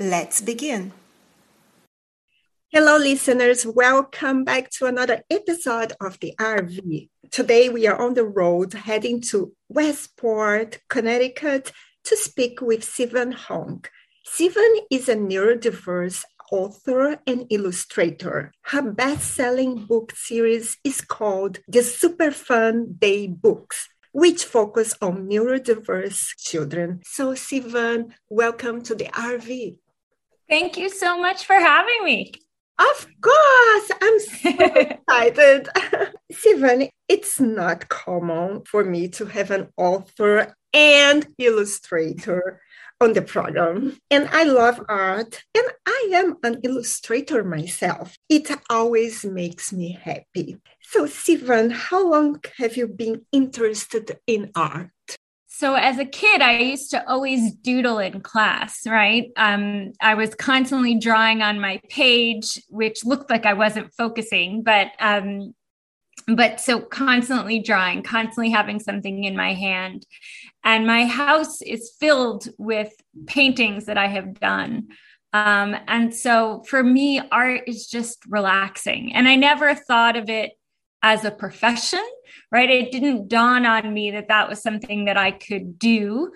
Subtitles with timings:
[0.00, 0.92] Let's begin.
[2.72, 3.66] Hello, listeners.
[3.66, 7.10] Welcome back to another episode of the RV.
[7.30, 11.72] Today, we are on the road heading to Westport, Connecticut
[12.04, 13.84] to speak with Sivan Hong.
[14.26, 18.52] Sivan is a neurodiverse author and illustrator.
[18.62, 25.28] Her best selling book series is called The Super Fun Day Books which focus on
[25.28, 27.00] neurodiverse children.
[27.04, 29.78] So, Sivan, welcome to the RV.
[30.50, 32.32] Thank you so much for having me.
[32.76, 35.68] Of course, I'm so excited.
[36.32, 42.60] Sivan, it's not common for me to have an author and illustrator
[43.00, 43.96] on the program.
[44.10, 48.16] And I love art, and I am an illustrator myself.
[48.28, 50.58] It always makes me happy.
[50.82, 54.90] So, Sivan, how long have you been interested in art?
[55.60, 59.30] So, as a kid, I used to always doodle in class, right?
[59.36, 64.92] Um, I was constantly drawing on my page, which looked like I wasn't focusing, but
[65.00, 65.54] um,
[66.26, 70.06] but so constantly drawing, constantly having something in my hand.
[70.64, 72.94] And my house is filled with
[73.26, 74.88] paintings that I have done.
[75.34, 79.12] Um, and so for me, art is just relaxing.
[79.12, 80.52] And I never thought of it
[81.02, 82.04] as a profession,
[82.52, 82.70] right?
[82.70, 86.32] It didn't dawn on me that that was something that I could do.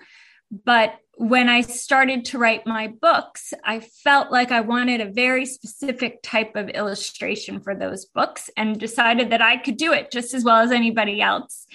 [0.63, 5.45] But when I started to write my books, I felt like I wanted a very
[5.45, 10.33] specific type of illustration for those books and decided that I could do it just
[10.33, 11.67] as well as anybody else.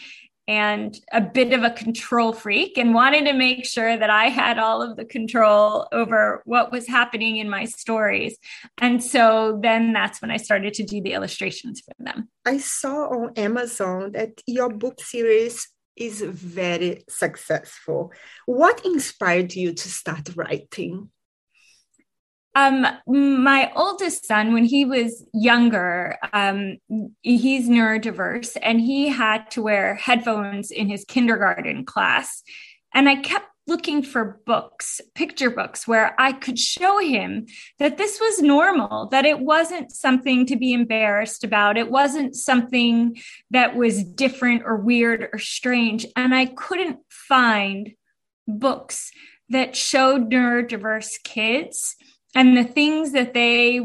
[0.51, 4.59] And a bit of a control freak, and wanted to make sure that I had
[4.59, 8.37] all of the control over what was happening in my stories.
[8.79, 12.29] And so then that's when I started to do the illustrations for them.
[12.45, 18.13] I saw on Amazon that your book series is very successful.
[18.47, 21.11] What inspired you to start writing?
[22.55, 26.79] Um, my oldest son, when he was younger, um,
[27.23, 32.43] he's neurodiverse and he had to wear headphones in his kindergarten class.
[32.93, 37.47] And I kept looking for books, picture books, where I could show him
[37.79, 41.79] that this was normal, that it wasn't something to be embarrassed about.
[41.79, 43.17] It wasn't something
[43.53, 46.05] that was different or weird or strange.
[46.17, 47.93] And I couldn't find
[48.49, 49.13] books
[49.51, 51.95] that showed neurodiverse kids
[52.35, 53.81] and the things that they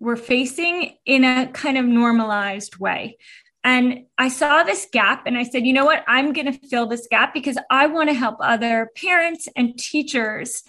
[0.00, 3.18] were facing in a kind of normalized way.
[3.64, 6.04] And I saw this gap and I said, you know what?
[6.06, 10.62] I'm going to fill this gap because I want to help other parents and teachers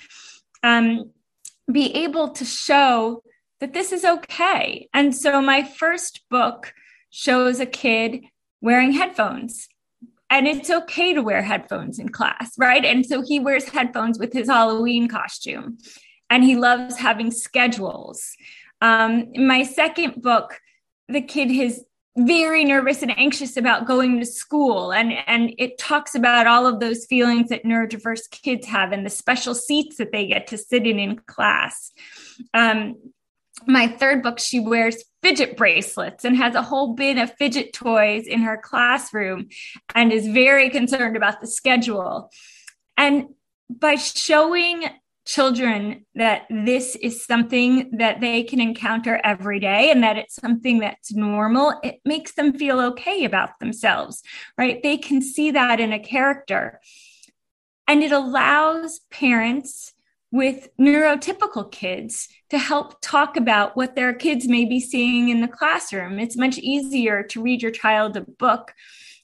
[0.63, 1.11] um,
[1.71, 3.23] be able to show
[3.59, 4.89] that this is okay.
[4.93, 6.73] And so my first book
[7.11, 8.23] shows a kid
[8.61, 9.67] wearing headphones.
[10.31, 12.85] And it's okay to wear headphones in class, right?
[12.85, 15.77] And so he wears headphones with his Halloween costume
[16.29, 18.35] and he loves having schedules.
[18.81, 20.59] Um, my second book,
[21.07, 21.83] the kid is
[22.17, 26.79] very nervous and anxious about going to school and and it talks about all of
[26.79, 30.85] those feelings that neurodiverse kids have and the special seats that they get to sit
[30.85, 31.91] in in class
[32.53, 32.95] um,
[33.67, 38.25] my third book she wears fidget bracelets and has a whole bin of fidget toys
[38.27, 39.47] in her classroom
[39.95, 42.29] and is very concerned about the schedule
[42.97, 43.27] and
[43.69, 44.83] by showing
[45.25, 50.79] children that this is something that they can encounter every day and that it's something
[50.79, 54.23] that's normal, it makes them feel okay about themselves,
[54.57, 54.81] right?
[54.81, 56.79] They can see that in a character.
[57.87, 59.93] And it allows parents
[60.31, 65.47] with neurotypical kids to help talk about what their kids may be seeing in the
[65.47, 66.19] classroom.
[66.19, 68.73] It's much easier to read your child a book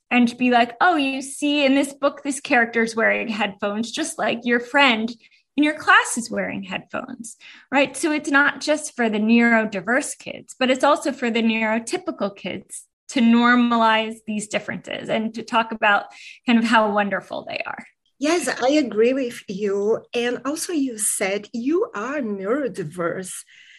[0.10, 3.92] and to be like, oh, you see in this book, this character is wearing headphones,
[3.92, 5.12] just like your friend
[5.58, 7.38] in your class is wearing headphones,
[7.72, 7.96] right?
[7.96, 12.86] So it's not just for the neurodiverse kids, but it's also for the neurotypical kids
[13.10, 16.06] to normalize these differences and to talk about
[16.46, 17.86] kind of how wonderful they are.
[18.18, 20.04] Yes, I agree with you.
[20.14, 23.34] And also, you said you are neurodiverse.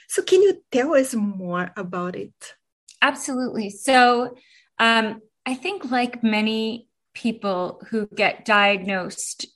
[0.08, 2.54] So, can you tell us more about it?
[3.00, 3.70] Absolutely.
[3.70, 4.36] So,
[4.78, 9.46] um, I think, like many people who get diagnosed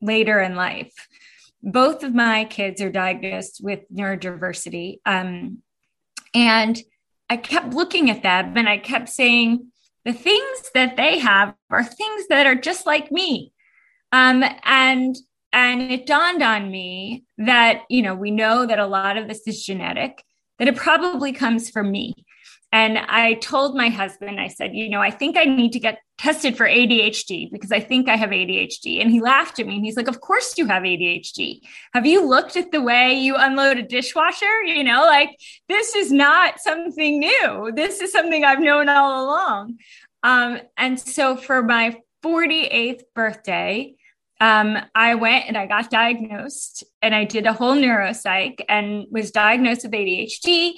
[0.00, 1.08] later in life,
[1.62, 4.98] both of my kids are diagnosed with neurodiversity.
[5.04, 5.58] Um,
[6.34, 6.78] and
[7.28, 9.70] I kept looking at them and I kept saying,
[10.04, 13.52] the things that they have are things that are just like me.
[14.12, 15.16] Um, and
[15.52, 19.46] and it dawned on me that you know we know that a lot of this
[19.46, 20.22] is genetic
[20.58, 22.14] that it probably comes from me
[22.72, 25.98] and I told my husband, I said, you know, I think I need to get
[26.18, 29.00] tested for ADHD because I think I have ADHD.
[29.00, 31.60] And he laughed at me and he's like, Of course you have ADHD.
[31.94, 34.62] Have you looked at the way you unload a dishwasher?
[34.62, 35.30] You know, like
[35.68, 37.72] this is not something new.
[37.74, 39.78] This is something I've known all along.
[40.22, 43.94] Um, and so for my 48th birthday,
[44.40, 49.32] um, I went and I got diagnosed and I did a whole neuropsych and was
[49.32, 50.74] diagnosed with ADHD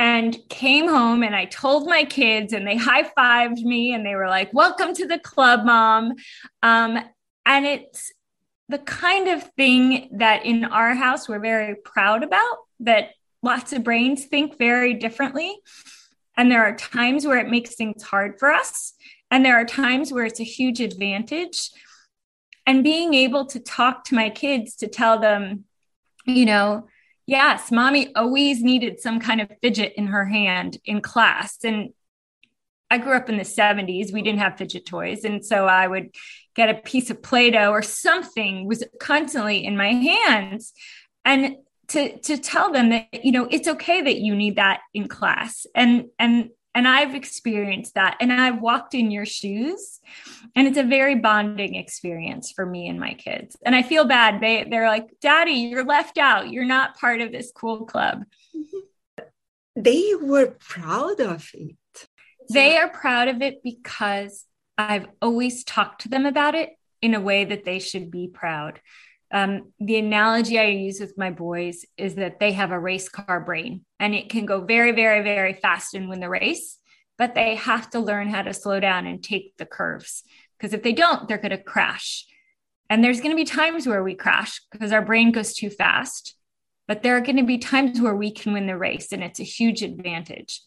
[0.00, 4.14] and came home and I told my kids and they high fived me and they
[4.14, 6.14] were like, Welcome to the club, mom.
[6.62, 6.98] Um,
[7.44, 8.10] and it's
[8.70, 13.10] the kind of thing that in our house we're very proud about, that
[13.42, 15.54] lots of brains think very differently.
[16.34, 18.94] And there are times where it makes things hard for us.
[19.30, 21.72] And there are times where it's a huge advantage.
[22.66, 25.64] And being able to talk to my kids to tell them,
[26.24, 26.86] you know,
[27.30, 31.58] Yes, mommy always needed some kind of fidget in her hand in class.
[31.62, 31.90] And
[32.90, 34.12] I grew up in the 70s.
[34.12, 35.22] We didn't have fidget toys.
[35.22, 36.08] And so I would
[36.56, 40.72] get a piece of Play Doh or something was constantly in my hands.
[41.24, 41.58] And
[41.90, 45.66] to, to tell them that, you know, it's okay that you need that in class.
[45.72, 48.16] And, and and I've experienced that.
[48.20, 50.00] And I've walked in your shoes.
[50.54, 53.56] And it's a very bonding experience for me and my kids.
[53.64, 54.40] And I feel bad.
[54.40, 56.50] They they're like, Daddy, you're left out.
[56.50, 58.24] You're not part of this cool club.
[58.56, 59.24] Mm-hmm.
[59.76, 61.76] They were proud of it.
[62.52, 64.44] They are proud of it because
[64.76, 66.70] I've always talked to them about it
[67.00, 68.80] in a way that they should be proud.
[69.32, 73.40] Um, the analogy I use with my boys is that they have a race car
[73.40, 76.78] brain and it can go very, very, very fast and win the race,
[77.16, 80.24] but they have to learn how to slow down and take the curves
[80.58, 82.26] because if they don't, they're going to crash.
[82.88, 86.34] And there's going to be times where we crash because our brain goes too fast,
[86.88, 89.38] but there are going to be times where we can win the race and it's
[89.38, 90.60] a huge advantage.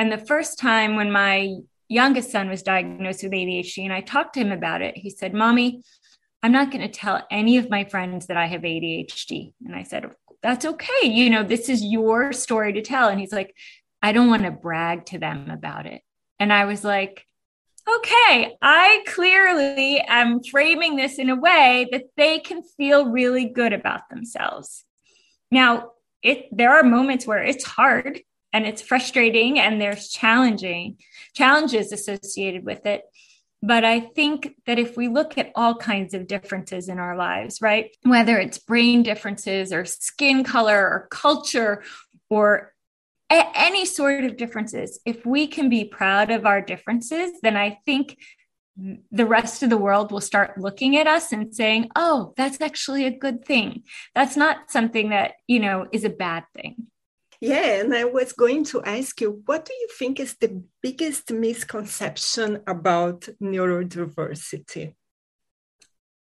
[0.00, 1.54] And the first time when my
[1.88, 5.32] youngest son was diagnosed with ADHD and I talked to him about it, he said,
[5.32, 5.82] Mommy,
[6.44, 9.54] I'm not going to tell any of my friends that I have ADHD.
[9.64, 10.10] And I said,
[10.42, 11.06] That's okay.
[11.06, 13.08] You know, this is your story to tell.
[13.08, 13.56] And he's like,
[14.02, 16.02] I don't want to brag to them about it.
[16.38, 17.24] And I was like,
[17.88, 23.72] okay, I clearly am framing this in a way that they can feel really good
[23.72, 24.84] about themselves.
[25.50, 25.92] Now,
[26.22, 28.20] it there are moments where it's hard
[28.52, 30.98] and it's frustrating and there's challenging
[31.32, 33.04] challenges associated with it.
[33.66, 37.62] But I think that if we look at all kinds of differences in our lives,
[37.62, 41.82] right, whether it's brain differences or skin color or culture
[42.28, 42.74] or
[43.30, 47.78] a- any sort of differences, if we can be proud of our differences, then I
[47.86, 48.18] think
[49.10, 53.06] the rest of the world will start looking at us and saying, oh, that's actually
[53.06, 53.84] a good thing.
[54.14, 56.88] That's not something that, you know, is a bad thing.
[57.48, 61.30] Yeah, and I was going to ask you, what do you think is the biggest
[61.30, 64.94] misconception about neurodiversity?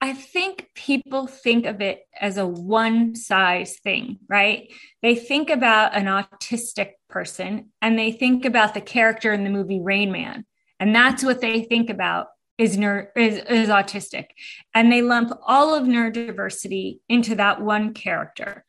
[0.00, 4.72] I think people think of it as a one size thing, right?
[5.02, 9.80] They think about an autistic person and they think about the character in the movie
[9.80, 10.46] Rain Man.
[10.78, 14.26] And that's what they think about is, is, is autistic.
[14.72, 18.64] And they lump all of neurodiversity into that one character.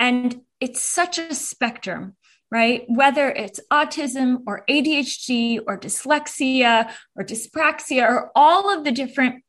[0.00, 2.16] And it's such a spectrum,
[2.50, 2.84] right?
[2.88, 9.44] Whether it's autism or ADHD or dyslexia or dyspraxia or all of the different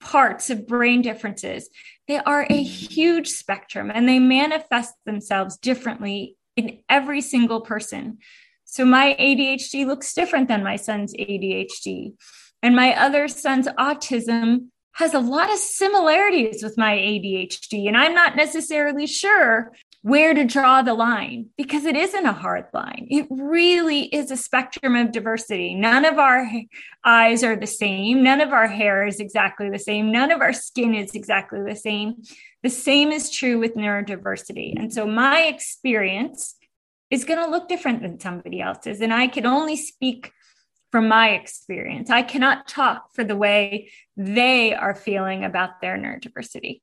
[0.00, 1.68] parts of brain differences,
[2.06, 8.18] they are a huge spectrum and they manifest themselves differently in every single person.
[8.64, 12.14] So my ADHD looks different than my son's ADHD.
[12.62, 17.86] And my other son's autism has a lot of similarities with my ADHD.
[17.86, 19.72] And I'm not necessarily sure
[20.06, 23.08] where to draw the line because it isn't a hard line.
[23.10, 25.74] It really is a spectrum of diversity.
[25.74, 26.48] None of our
[27.02, 28.22] eyes are the same.
[28.22, 30.12] None of our hair is exactly the same.
[30.12, 32.22] None of our skin is exactly the same.
[32.62, 34.78] The same is true with neurodiversity.
[34.78, 36.54] And so my experience
[37.10, 39.00] is going to look different than somebody else's.
[39.00, 40.30] And I can only speak
[40.92, 42.10] from my experience.
[42.10, 46.82] I cannot talk for the way they are feeling about their neurodiversity.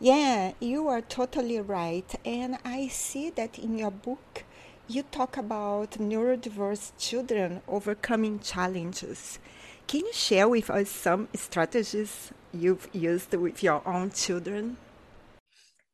[0.00, 2.14] Yeah, you are totally right.
[2.24, 4.44] And I see that in your book,
[4.86, 9.40] you talk about neurodiverse children overcoming challenges.
[9.88, 14.76] Can you share with us some strategies you've used with your own children?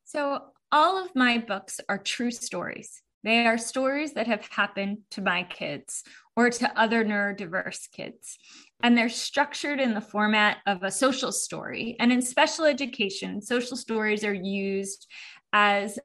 [0.04, 3.00] So, all of my books are true stories.
[3.22, 6.02] They are stories that have happened to my kids
[6.36, 8.36] or to other neurodiverse kids.
[8.84, 11.96] And they're structured in the format of a social story.
[11.98, 15.10] And in special education, social stories are used
[15.54, 15.98] as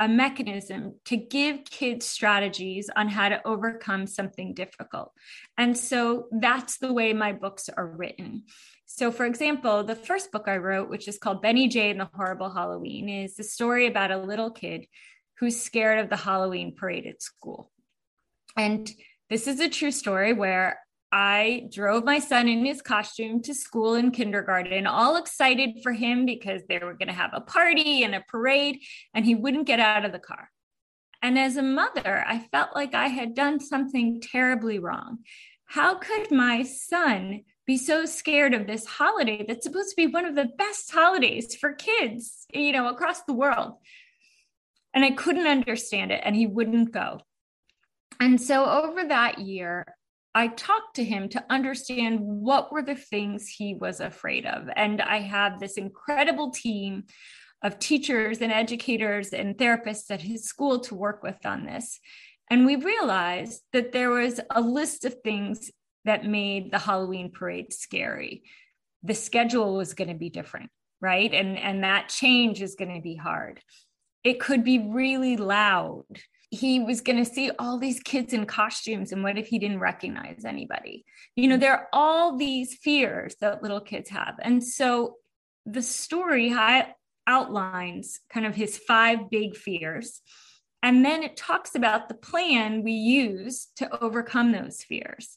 [0.00, 5.12] a mechanism to give kids strategies on how to overcome something difficult.
[5.56, 8.42] And so that's the way my books are written.
[8.86, 12.10] So, for example, the first book I wrote, which is called Benny J and the
[12.12, 14.86] Horrible Halloween, is the story about a little kid
[15.38, 17.70] who's scared of the Halloween parade at school.
[18.56, 18.90] And
[19.30, 20.80] this is a true story where
[21.16, 26.26] I drove my son in his costume to school in kindergarten, all excited for him
[26.26, 28.80] because they were going to have a party and a parade,
[29.14, 30.50] and he wouldn't get out of the car.
[31.22, 35.18] And as a mother, I felt like I had done something terribly wrong.
[35.66, 40.26] How could my son be so scared of this holiday that's supposed to be one
[40.26, 43.74] of the best holidays for kids, you know, across the world.
[44.92, 47.20] And I couldn't understand it, and he wouldn't go.
[48.18, 49.94] And so over that year,
[50.34, 54.68] I talked to him to understand what were the things he was afraid of.
[54.74, 57.04] And I have this incredible team
[57.62, 62.00] of teachers and educators and therapists at his school to work with on this.
[62.50, 65.70] And we realized that there was a list of things
[66.04, 68.42] that made the Halloween parade scary.
[69.02, 71.32] The schedule was going to be different, right?
[71.32, 73.60] And, and that change is going to be hard.
[74.24, 76.04] It could be really loud.
[76.50, 79.12] He was going to see all these kids in costumes.
[79.12, 81.04] And what if he didn't recognize anybody?
[81.36, 81.60] You know, mm-hmm.
[81.60, 84.34] there are all these fears that little kids have.
[84.40, 85.16] And so
[85.66, 86.54] the story
[87.26, 90.20] outlines kind of his five big fears.
[90.82, 95.36] And then it talks about the plan we use to overcome those fears.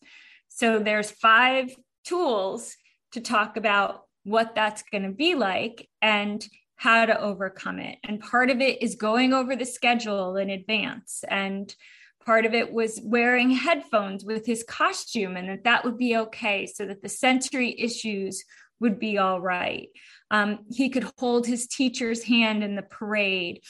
[0.50, 1.74] So there's five
[2.04, 2.76] tools
[3.14, 6.46] to talk about what that's going to be like and
[6.78, 7.98] how to overcome it.
[8.04, 11.24] And part of it is going over the schedule in advance.
[11.28, 11.76] And
[12.24, 16.68] part of it was wearing headphones with his costume and that that would be okay
[16.68, 18.44] so that the sensory issues
[18.80, 19.90] would be all right.
[20.30, 23.64] Um, he could hold his teacher's hand in the parade.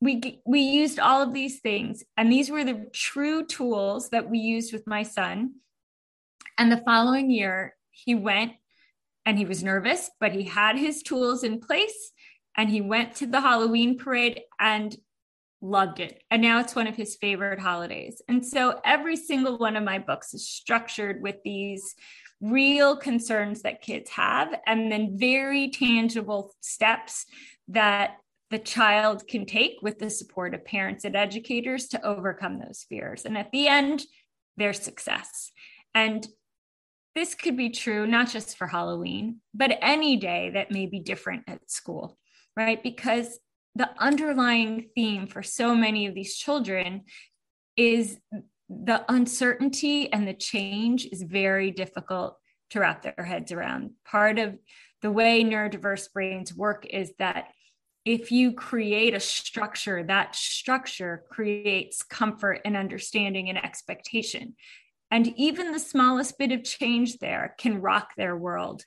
[0.00, 4.38] We, we used all of these things, and these were the true tools that we
[4.38, 5.54] used with my son.
[6.56, 8.52] And the following year, he went
[9.26, 12.12] and he was nervous, but he had his tools in place
[12.56, 14.96] and he went to the Halloween parade and
[15.60, 16.22] loved it.
[16.30, 18.20] And now it's one of his favorite holidays.
[18.28, 21.94] And so every single one of my books is structured with these
[22.40, 27.24] real concerns that kids have and then very tangible steps
[27.68, 28.16] that
[28.50, 33.24] the child can take with the support of parents and educators to overcome those fears.
[33.24, 34.04] And at the end,
[34.56, 35.50] their success.
[35.94, 36.26] And
[37.14, 41.44] this could be true not just for Halloween, but any day that may be different
[41.48, 42.18] at school,
[42.56, 42.82] right?
[42.82, 43.38] Because
[43.74, 47.02] the underlying theme for so many of these children
[47.76, 48.18] is
[48.68, 52.36] the uncertainty and the change is very difficult
[52.70, 53.90] to wrap their heads around.
[54.04, 54.56] Part of
[55.02, 57.48] the way neurodiverse brains work is that
[58.04, 64.54] if you create a structure, that structure creates comfort and understanding and expectation.
[65.10, 68.84] And even the smallest bit of change there can rock their world.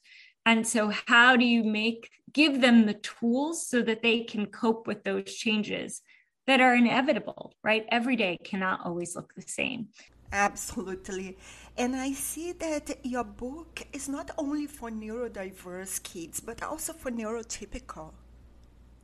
[0.48, 4.88] And so, how do you make, give them the tools so that they can cope
[4.88, 6.02] with those changes
[6.48, 7.86] that are inevitable, right?
[7.90, 9.90] Every day cannot always look the same.
[10.32, 11.38] Absolutely.
[11.78, 17.12] And I see that your book is not only for neurodiverse kids, but also for
[17.12, 18.14] neurotypical.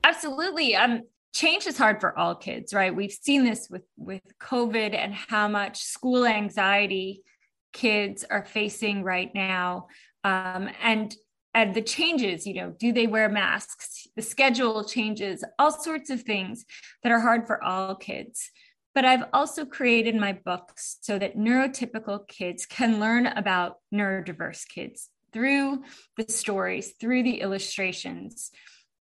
[0.06, 0.78] Absolutely.
[0.78, 1.02] Um,
[1.34, 5.48] change is hard for all kids right we've seen this with with covid and how
[5.48, 7.24] much school anxiety
[7.72, 9.88] kids are facing right now
[10.24, 11.16] um, and
[11.54, 14.08] and the changes you know do they wear masks?
[14.16, 16.66] The schedule changes all sorts of things
[17.04, 18.50] that are hard for all kids.
[18.96, 25.10] But i've also created my books so that neurotypical kids can learn about neurodiverse kids
[25.32, 25.84] through
[26.16, 28.52] the stories through the illustrations.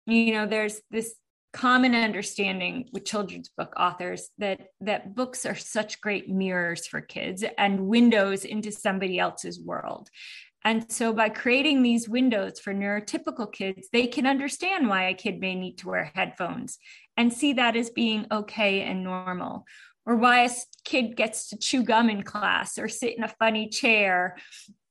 [0.06, 1.16] You know there's this
[1.54, 7.44] common understanding with children's book authors that that books are such great mirrors for kids
[7.58, 10.10] and windows into somebody else's world
[10.64, 15.40] And so, by creating these windows for neurotypical kids, they can understand why a kid
[15.40, 16.78] may need to wear headphones
[17.18, 19.66] and see that as being okay and normal,
[20.06, 20.50] or why a
[20.86, 24.38] kid gets to chew gum in class or sit in a funny chair,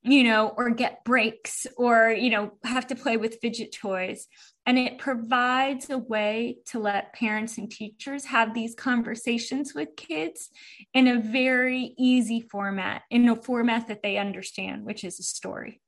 [0.03, 4.27] you know, or get breaks or, you know, have to play with fidget toys.
[4.67, 10.51] And it provides a way to let parents and teachers have these conversations with kids
[10.95, 15.81] in a very easy format, in a format that they understand, which is a story.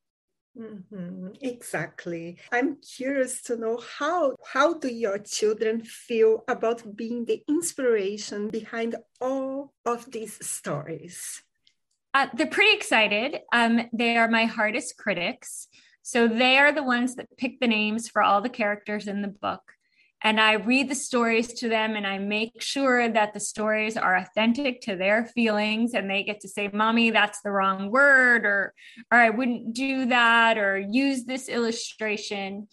[0.59, 2.39] Mm-hmm, exactly.
[2.51, 8.97] I'm curious to know how how do your children feel about being the inspiration behind
[9.19, 11.43] all of these stories?
[12.13, 13.41] Uh, they're pretty excited.
[13.53, 15.69] Um, they are my hardest critics.
[16.03, 19.29] So they are the ones that pick the names for all the characters in the
[19.29, 19.63] book.
[20.25, 24.15] And I read the stories to them and I make sure that the stories are
[24.15, 28.73] authentic to their feelings and they get to say, Mommy, that's the wrong word, or,
[29.11, 32.69] or I wouldn't do that, or use this illustration.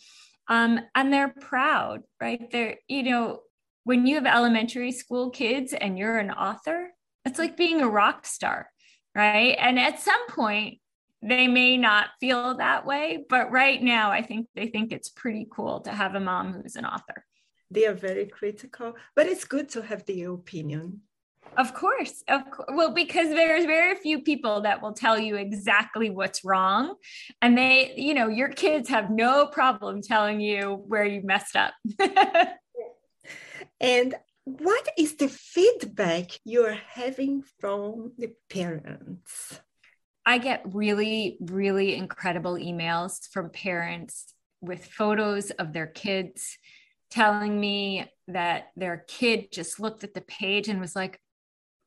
[0.47, 2.51] Um, and they're proud, right?
[2.51, 3.39] They're, you know,
[3.83, 6.91] when you have elementary school kids and you're an author,
[7.25, 8.69] it's like being a rock star,
[9.15, 9.55] right?
[9.59, 10.79] And at some point,
[11.21, 15.47] they may not feel that way, but right now, I think they think it's pretty
[15.51, 17.25] cool to have a mom who's an author.
[17.71, 21.01] They are very critical, but it's good to have their opinion.
[21.57, 22.69] Of course, of course.
[22.73, 26.95] Well, because there's very few people that will tell you exactly what's wrong,
[27.41, 31.73] and they, you know, your kids have no problem telling you where you messed up.
[33.81, 39.59] and what is the feedback you're having from the parents?
[40.25, 46.57] I get really, really incredible emails from parents with photos of their kids
[47.09, 51.19] telling me that their kid just looked at the page and was like,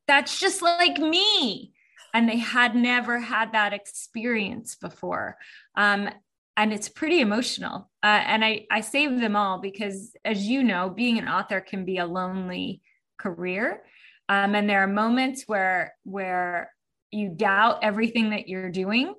[0.07, 1.73] that's just like me.
[2.13, 5.37] And they had never had that experience before.
[5.75, 6.09] Um,
[6.55, 7.89] and it's pretty emotional.
[8.03, 11.85] Uh, and I, I save them all because, as you know, being an author can
[11.85, 12.81] be a lonely
[13.17, 13.83] career.
[14.29, 16.71] Um, and there are moments where where
[17.13, 19.13] you doubt everything that you're doing.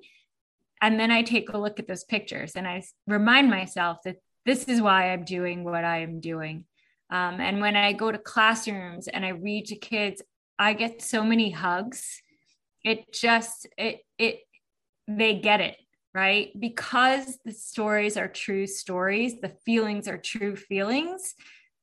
[0.81, 4.65] And then i take a look at those pictures and i remind myself that this
[4.65, 6.65] is why i'm doing what i am doing.
[7.09, 10.21] Um, and when i go to classrooms and i read to kids
[10.59, 12.21] i get so many hugs.
[12.83, 14.41] It just it it
[15.07, 15.77] they get it
[16.13, 16.57] right?
[16.57, 21.35] Because the stories are true stories the feelings are true feelings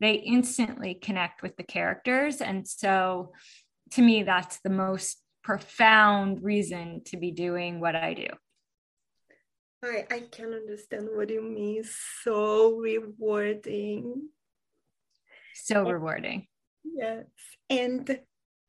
[0.02, 2.40] they instantly connect with the characters.
[2.40, 3.32] And so
[3.92, 8.28] to me that's the most profound reason to be doing what I do.
[9.84, 11.82] I, I can understand what you mean.
[12.22, 14.28] So rewarding.
[15.54, 16.46] So rewarding.
[16.84, 17.26] Yes.
[17.68, 18.20] And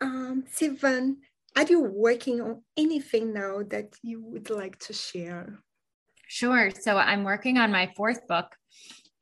[0.02, 1.18] um, Sivan,
[1.56, 5.60] are you working on anything now that you would like to share?
[6.28, 6.72] Sure.
[6.72, 8.48] So I'm working on my fourth book,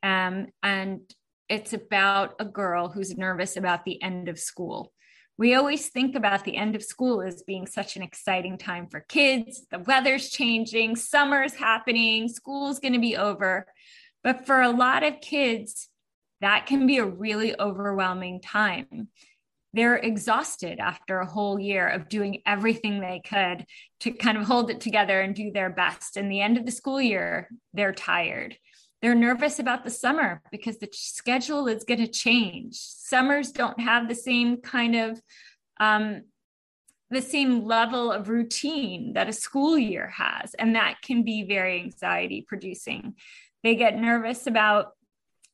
[0.02, 1.02] um, and
[1.50, 4.94] it's about a girl who's nervous about the end of school
[5.42, 9.00] we always think about the end of school as being such an exciting time for
[9.00, 9.66] kids.
[9.72, 13.66] The weather's changing, summer's happening, school's going to be over.
[14.24, 15.90] But for a lot of kids,
[16.42, 19.08] that can be a really overwhelming time.
[19.74, 23.66] They're exhausted after a whole year of doing everything they could
[24.02, 26.18] to kind of hold it together and do their best.
[26.18, 28.58] And the end of the school year, they're tired.
[29.02, 32.76] They're nervous about the summer because the schedule is going to change.
[32.76, 35.22] Summers don't have the same kind of
[35.80, 36.22] um,
[37.10, 41.82] the same level of routine that a school year has, and that can be very
[41.82, 43.16] anxiety producing.
[43.64, 44.94] They get nervous about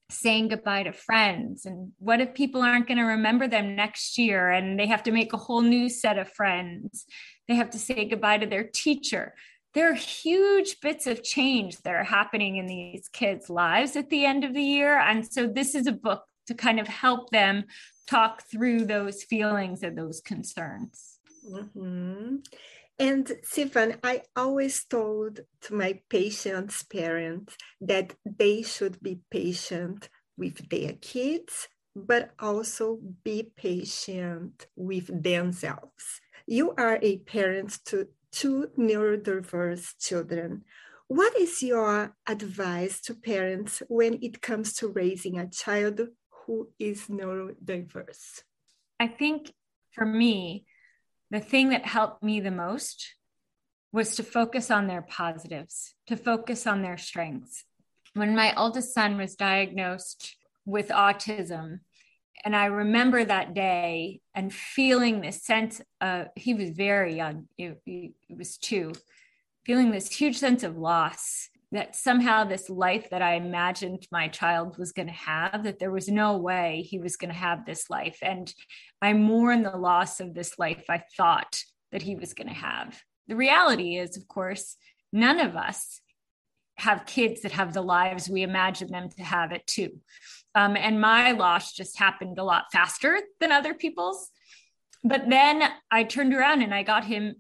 [0.10, 4.50] saying goodbye to friends and what if people aren't going to remember them next year
[4.50, 7.06] and they have to make a whole new set of friends
[7.50, 9.34] they have to say goodbye to their teacher
[9.74, 14.26] there are huge bits of change that are happening in these kids' lives at the
[14.26, 14.98] end of the year.
[14.98, 17.66] And so this is a book to kind of help them
[18.08, 21.20] talk through those feelings and those concerns.
[21.50, 22.38] Mm-hmm.
[23.00, 30.70] And Sivan, I always told to my patients' parents that they should be patient with
[30.70, 36.22] their kids, but also be patient with themselves.
[36.48, 40.64] You are a parent to two neurodiverse children.
[41.08, 47.08] What is your advice to parents when it comes to raising a child who is
[47.08, 48.44] neurodiverse?
[49.00, 49.52] I think
[49.92, 50.66] for me,
[51.32, 53.16] the thing that helped me the most
[53.92, 57.64] was to focus on their positives, to focus on their strengths.
[58.14, 61.80] When my oldest son was diagnosed with autism,
[62.46, 68.14] and I remember that day and feeling this sense of, he was very young, he
[68.30, 68.94] was two,
[69.66, 74.78] feeling this huge sense of loss that somehow this life that I imagined my child
[74.78, 77.90] was going to have, that there was no way he was going to have this
[77.90, 78.20] life.
[78.22, 78.54] And
[79.02, 83.02] I mourn the loss of this life I thought that he was going to have.
[83.28, 84.78] The reality is, of course,
[85.12, 86.00] none of us
[86.78, 90.00] have kids that have the lives we imagine them to have it too.
[90.56, 94.30] Um, and my loss just happened a lot faster than other people's.
[95.04, 95.62] But then
[95.92, 97.36] I turned around and I got him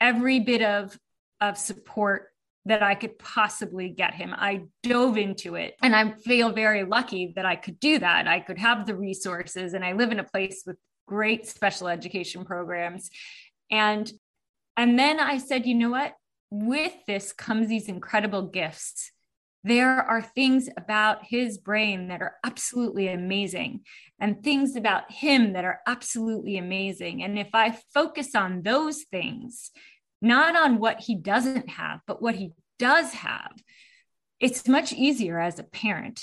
[0.00, 0.98] every bit of,
[1.40, 2.28] of support
[2.66, 4.34] that I could possibly get him.
[4.36, 8.28] I dove into it and I feel very lucky that I could do that.
[8.28, 12.44] I could have the resources and I live in a place with great special education
[12.44, 13.10] programs.
[13.70, 14.10] And
[14.76, 16.14] and then I said, you know what?
[16.50, 19.12] With this comes these incredible gifts.
[19.64, 23.80] There are things about his brain that are absolutely amazing,
[24.20, 27.22] and things about him that are absolutely amazing.
[27.22, 29.70] And if I focus on those things,
[30.22, 33.52] not on what he doesn't have, but what he does have,
[34.40, 36.22] it's much easier as a parent.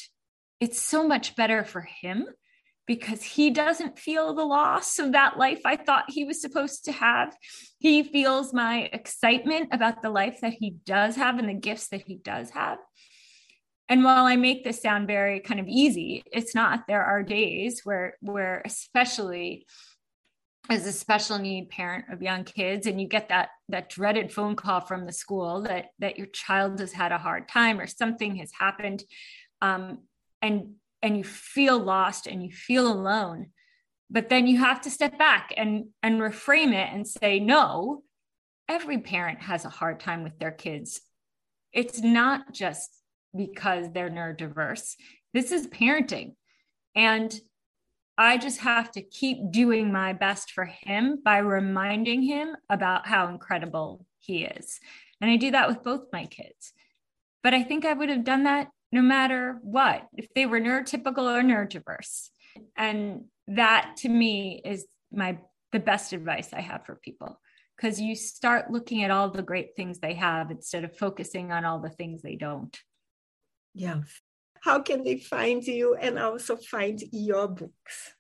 [0.60, 2.28] It's so much better for him
[2.88, 6.92] because he doesn't feel the loss of that life I thought he was supposed to
[6.92, 7.36] have.
[7.80, 12.04] He feels my excitement about the life that he does have and the gifts that
[12.06, 12.78] he does have.
[13.88, 16.88] And while I make this sound very kind of easy, it's not.
[16.88, 19.66] There are days where where especially
[20.70, 24.56] as a special need parent of young kids and you get that that dreaded phone
[24.56, 28.36] call from the school that that your child has had a hard time or something
[28.38, 29.04] has happened
[29.62, 30.00] um,
[30.42, 30.74] and
[31.06, 33.52] and you feel lost and you feel alone
[34.10, 38.02] but then you have to step back and and reframe it and say no
[38.68, 41.02] every parent has a hard time with their kids
[41.72, 42.90] it's not just
[43.38, 44.96] because they're neurodiverse
[45.34, 46.34] this is parenting
[46.96, 47.40] and
[48.18, 53.28] I just have to keep doing my best for him by reminding him about how
[53.28, 54.80] incredible he is.
[55.20, 56.72] And I do that with both my kids.
[57.44, 61.20] But I think I would have done that no matter what, if they were neurotypical
[61.20, 62.30] or neurodiverse.
[62.78, 65.38] And that to me is my
[65.72, 67.40] the best advice I have for people
[67.76, 71.66] because you start looking at all the great things they have instead of focusing on
[71.66, 72.78] all the things they don't.
[73.74, 74.02] Yeah,
[74.62, 78.16] how can they find you and also find your books?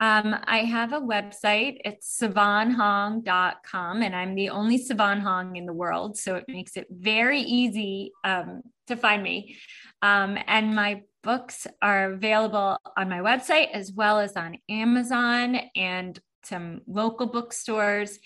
[0.00, 1.78] Um, I have a website.
[1.84, 6.18] It's sivanhong.com, and I'm the only Sivan Hong in the world.
[6.18, 9.56] So it makes it very easy um, to find me.
[10.04, 16.20] Um, and my books are available on my website as well as on Amazon and
[16.44, 18.18] some local bookstores.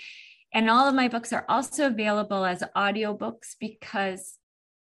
[0.52, 4.38] And all of my books are also available as audiobooks because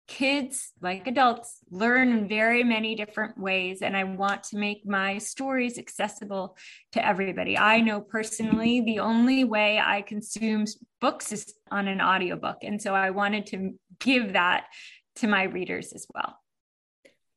[0.07, 3.83] kids, like adults, learn in very many different ways.
[3.83, 6.57] And I want to make my stories accessible
[6.93, 7.59] to everybody.
[7.59, 10.67] I know personally the only way I consume
[11.01, 12.59] books is on an audiobook.
[12.63, 14.67] And so I wanted to give that
[15.17, 16.37] to my readers as well.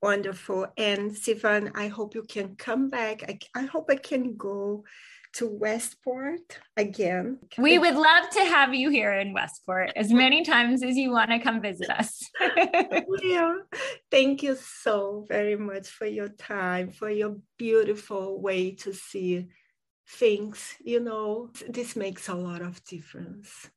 [0.02, 0.68] Wonderful.
[0.78, 3.24] And Sivan, I hope you can come back.
[3.28, 4.86] I, I hope I can go
[5.34, 7.40] to Westport again.
[7.58, 11.30] We would love to have you here in Westport as many times as you want
[11.32, 12.24] to come visit us.
[13.22, 13.56] yeah.
[14.10, 19.48] Thank you so very much for your time, for your beautiful way to see
[20.08, 20.76] things.
[20.84, 23.70] You know, this makes a lot of difference.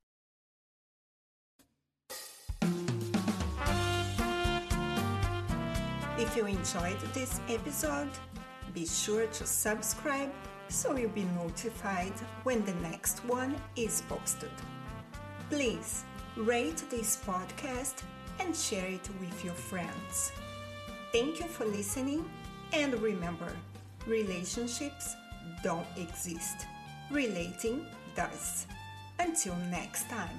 [6.23, 8.11] If you enjoyed this episode,
[8.73, 10.31] be sure to subscribe
[10.69, 12.13] so you'll be notified
[12.45, 14.53] when the next one is posted.
[15.51, 16.05] Please
[16.37, 18.05] rate this podcast
[18.39, 20.31] and share it with your friends.
[21.11, 22.25] Thank you for listening,
[22.73, 23.51] and remember
[24.07, 25.17] relationships
[25.65, 26.67] don't exist,
[27.11, 28.67] relating does.
[29.19, 30.39] Until next time.